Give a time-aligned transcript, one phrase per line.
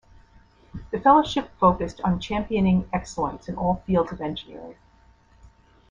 [0.89, 4.77] The Fellowship focused on championing excellence in all fields of engineering.